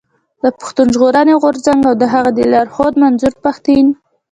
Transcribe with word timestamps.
د 0.43 0.43
پښتون 0.59 0.87
ژغورني 0.95 1.33
غورځنګ 1.41 1.79
او 1.89 1.95
د 2.01 2.03
هغه 2.13 2.29
د 2.37 2.39
لارښود 2.51 2.93
منظور 3.03 3.33
پښتين. 3.45 3.85